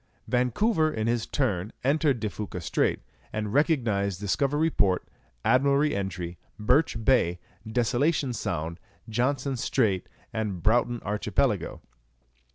Vancouver 0.27 0.91
in 0.91 1.05
his 1.05 1.27
turn 1.27 1.71
entered 1.83 2.19
De 2.19 2.27
Fuca 2.27 2.59
Strait, 2.59 3.03
and 3.31 3.53
recognized 3.53 4.19
Discovery 4.19 4.71
Port, 4.71 5.07
Admiralty 5.45 5.95
Entry, 5.95 6.39
Birch 6.57 7.05
Bay, 7.05 7.37
Desolation 7.71 8.33
Sound, 8.33 8.79
Johnston 9.07 9.57
Strait, 9.57 10.09
and 10.33 10.63
Broughton 10.63 11.01
Archipelago. 11.05 11.81